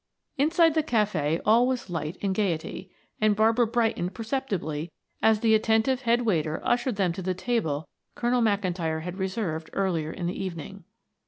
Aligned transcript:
Inside 0.35 0.73
the 0.73 0.81
cafe 0.81 1.39
all 1.45 1.67
was 1.67 1.87
light 1.87 2.17
and 2.23 2.33
gaiety, 2.33 2.89
and 3.21 3.35
Barbara 3.35 3.67
brightened 3.67 4.15
perceptibly 4.15 4.91
as 5.21 5.41
the 5.41 5.53
attentive 5.53 6.01
head 6.01 6.21
waiter 6.23 6.59
ushered 6.63 6.95
them 6.95 7.13
to 7.13 7.21
the 7.21 7.35
table 7.35 7.87
Colonel 8.15 8.41
McIntyre 8.41 9.03
had 9.03 9.19
reserved 9.19 9.69
earlier 9.73 10.09
in 10.11 10.25
the 10.25 10.43
evening. 10.43 10.85